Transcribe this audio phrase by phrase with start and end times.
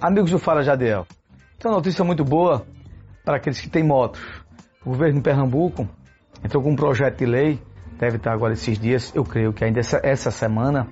[0.00, 1.08] Amigos do Fala Jadiel,
[1.58, 2.64] tem uma notícia muito boa
[3.24, 4.20] para aqueles que têm motos.
[4.86, 5.88] O governo de Pernambuco
[6.44, 7.60] entrou com um projeto de lei,
[7.98, 10.86] deve estar agora esses dias, eu creio que ainda essa, essa semana,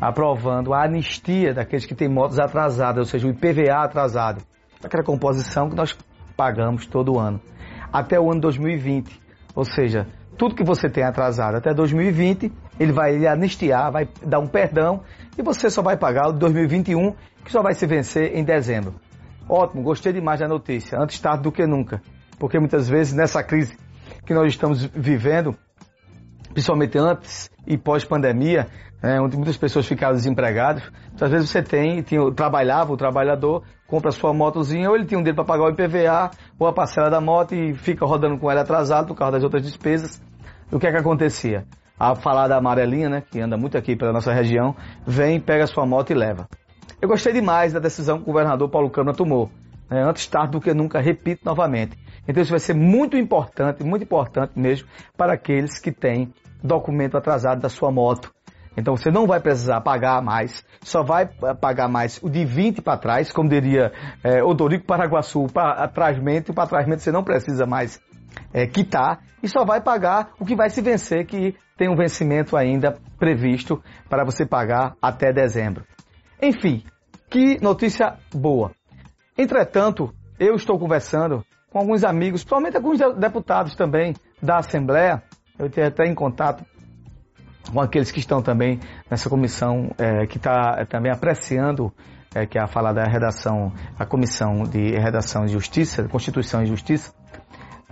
[0.00, 4.40] aprovando a anistia daqueles que têm motos atrasadas, ou seja, o IPVA atrasado,
[4.84, 5.98] aquela composição que nós
[6.36, 7.40] pagamos todo ano,
[7.92, 9.20] até o ano 2020.
[9.56, 10.06] Ou seja,
[10.38, 15.02] tudo que você tem atrasado até 2020, ele vai anistiar, vai dar um perdão
[15.36, 18.94] e você só vai pagar o de 2021 que só vai se vencer em dezembro.
[19.48, 22.00] Ótimo, gostei demais da notícia, antes tarde do que nunca.
[22.38, 23.76] Porque muitas vezes nessa crise
[24.24, 25.54] que nós estamos vivendo,
[26.52, 28.68] principalmente antes e pós-pandemia,
[29.02, 30.82] né, onde muitas pessoas ficaram desempregadas,
[31.20, 35.22] às vezes você tem, tinha, trabalhava, o trabalhador compra sua motozinha, ou ele tinha um
[35.22, 38.62] dinheiro para pagar o IPVA, ou a parcela da moto e fica rodando com ela
[38.62, 40.22] atrasado por causa das outras despesas.
[40.72, 41.66] O que é que acontecia?
[41.98, 44.74] A falar da amarelinha, né, que anda muito aqui pela nossa região,
[45.06, 46.48] vem, pega sua moto e leva.
[47.00, 49.50] Eu gostei demais da decisão que o governador Paulo Câmara tomou.
[49.90, 50.02] Né?
[50.02, 51.96] Antes tarde do que nunca, repito novamente.
[52.26, 57.60] Então isso vai ser muito importante, muito importante mesmo, para aqueles que têm documento atrasado
[57.60, 58.32] da sua moto.
[58.76, 61.26] Então você não vai precisar pagar mais, só vai
[61.60, 63.92] pagar mais o de 20 para trás, como diria
[64.22, 68.00] é, Odorico Paraguaçu, para trásmente, o para trásmente você não precisa mais
[68.52, 72.56] é, quitar e só vai pagar o que vai se vencer, que tem um vencimento
[72.56, 75.84] ainda previsto para você pagar até dezembro.
[76.40, 76.84] Enfim,
[77.30, 78.72] que notícia boa.
[79.36, 85.22] Entretanto, eu estou conversando com alguns amigos, principalmente alguns deputados também da Assembleia.
[85.58, 86.64] Eu tenho até em contato
[87.72, 88.78] com aqueles que estão também
[89.10, 91.92] nessa comissão é, que está também apreciando,
[92.34, 96.66] é, que é a falar da redação, a comissão de redação e justiça, Constituição e
[96.66, 97.12] Justiça,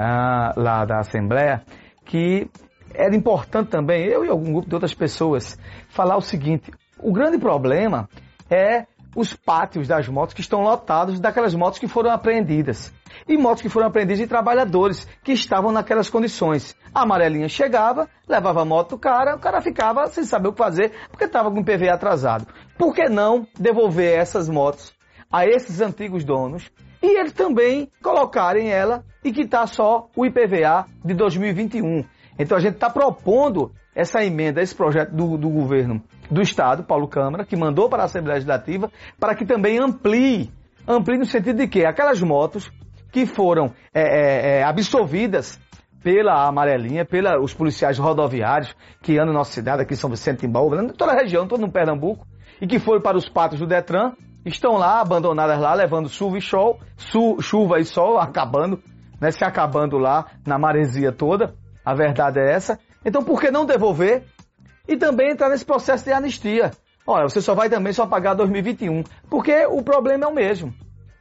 [0.02, 1.62] ah, lá da Assembleia,
[2.04, 2.50] que
[2.94, 7.38] era importante também, eu e algum grupo de outras pessoas, falar o seguinte: o grande
[7.38, 8.08] problema
[8.50, 12.92] é os pátios das motos que estão lotados daquelas motos que foram apreendidas.
[13.28, 16.74] E motos que foram apreendidas de trabalhadores que estavam naquelas condições.
[16.94, 20.58] A amarelinha chegava, levava a moto do cara, o cara ficava sem saber o que
[20.58, 22.46] fazer porque estava com o PVA atrasado.
[22.78, 24.94] Por que não devolver essas motos
[25.30, 26.70] a esses antigos donos
[27.02, 32.04] e eles também colocarem ela e quitar só o IPVA de 2021?
[32.38, 37.08] Então a gente está propondo essa emenda, esse projeto do, do governo do Estado, Paulo
[37.08, 40.50] Câmara, que mandou para a Assembleia Legislativa, para que também amplie,
[40.88, 42.70] amplie no sentido de que aquelas motos
[43.10, 45.60] que foram é, é, é absolvidas
[46.02, 50.46] pela amarelinha, pelos policiais rodoviários que andam na nossa cidade, aqui em São Vicente de
[50.46, 52.26] Timbaúba, em toda a região, todo no Pernambuco,
[52.60, 54.12] e que foram para os patos do Detran,
[54.44, 56.80] estão lá, abandonadas lá, levando chuva e sol,
[57.40, 58.82] chuva e sol, acabando,
[59.20, 61.54] né, se acabando lá na maresia toda,
[61.84, 62.78] a verdade é essa.
[63.04, 64.24] Então por que não devolver
[64.88, 66.72] e também entrar nesse processo de anistia.
[67.06, 70.72] Olha, você só vai também só pagar 2021, porque o problema é o mesmo.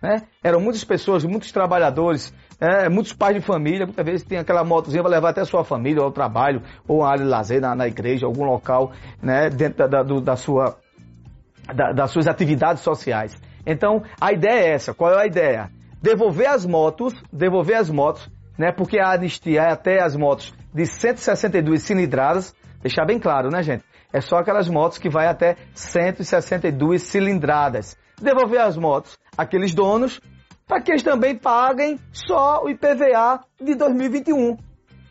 [0.02, 0.24] Né?
[0.44, 5.04] Eram muitas pessoas, muitos trabalhadores, é, muitos pais de família, muitas vezes tem aquela motozinha
[5.04, 7.88] para levar até a sua família, ao trabalho, ou a área de lazer, na, na
[7.88, 10.78] igreja, algum local, né, dentro da, do, da sua,
[11.74, 13.36] da, das suas atividades sociais.
[13.66, 14.94] Então, a ideia é essa.
[14.94, 15.70] Qual é a ideia?
[16.02, 20.86] Devolver as motos, devolver as motos, né, porque a anistia é até as motos de
[20.86, 23.84] 162 cilindradas, Deixar bem claro, né, gente?
[24.12, 27.96] É só aquelas motos que vai até 162 cilindradas.
[28.20, 30.20] Devolver as motos àqueles donos
[30.68, 34.58] para que eles também paguem só o IPVA de 2021,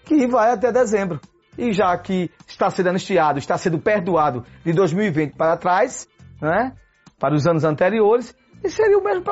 [0.05, 1.21] que vai até dezembro.
[1.57, 6.09] E já que está sendo anistiado, está sendo perdoado de 2020 para trás,
[6.41, 6.73] né?
[7.19, 9.25] Para os anos anteriores, e seria o mesmo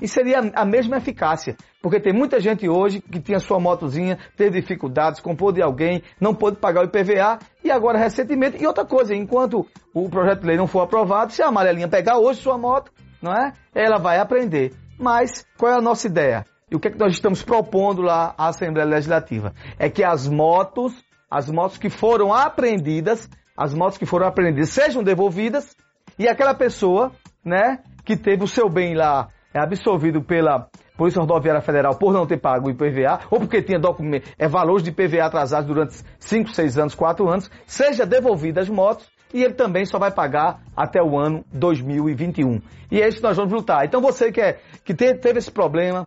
[0.00, 1.56] e seria a mesma eficácia.
[1.82, 6.34] Porque tem muita gente hoje que tinha sua motozinha, teve dificuldades, comprou de alguém, não
[6.34, 8.62] pôde pagar o IPVA e agora recentemente.
[8.62, 12.18] E outra coisa, enquanto o projeto de lei não for aprovado, se a amarelinha pegar
[12.18, 13.52] hoje sua moto, não é?
[13.74, 14.72] Ela vai aprender.
[14.98, 16.44] Mas qual é a nossa ideia?
[16.70, 19.52] E o que é que nós estamos propondo lá à Assembleia Legislativa?
[19.78, 20.92] É que as motos,
[21.30, 25.76] as motos que foram apreendidas, as motos que foram apreendidas sejam devolvidas
[26.18, 27.12] e aquela pessoa,
[27.44, 32.26] né, que teve o seu bem lá é, absolvido pela Polícia Rodoviária Federal por não
[32.26, 36.50] ter pago o IPVA, ou porque tinha documento, é, valores de IPVA atrasados durante 5,
[36.50, 41.02] 6 anos, 4 anos, seja devolvida as motos e ele também só vai pagar até
[41.02, 42.60] o ano 2021.
[42.90, 43.84] E é isso que nós vamos lutar.
[43.84, 46.06] Então você que, é, que teve esse problema,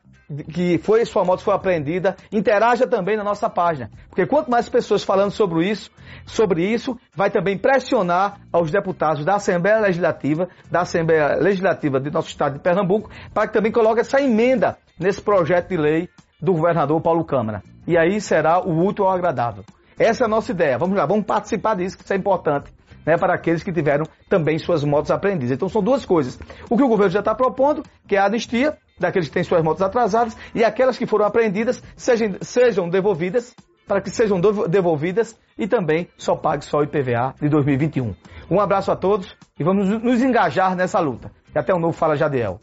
[0.51, 3.89] que foi sua moto foi apreendida, interaja também na nossa página.
[4.09, 5.89] Porque quanto mais pessoas falando sobre isso,
[6.25, 12.29] sobre isso, vai também pressionar aos deputados da Assembleia Legislativa, da Assembleia Legislativa do nosso
[12.29, 16.09] estado de Pernambuco, para que também coloque essa emenda nesse projeto de lei
[16.41, 17.63] do governador Paulo Câmara.
[17.87, 19.63] E aí será o útil ao agradável.
[19.97, 20.77] Essa é a nossa ideia.
[20.77, 22.71] Vamos lá, vamos participar disso, que isso é importante.
[23.05, 25.51] né, para aqueles que tiveram também suas motos apreendidas.
[25.51, 26.37] Então são duas coisas.
[26.69, 29.63] O que o governo já está propondo, que é a anistia daqueles que têm suas
[29.63, 33.55] motos atrasadas e aquelas que foram apreendidas sejam, sejam devolvidas
[33.87, 38.13] para que sejam devolvidas e também só pague só o IPVA de 2021.
[38.49, 41.31] Um abraço a todos e vamos nos engajar nessa luta.
[41.53, 42.61] E até o novo Fala Jadiel.